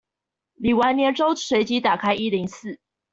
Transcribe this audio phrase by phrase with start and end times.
[0.59, 2.79] 領完年終隨即打開一零四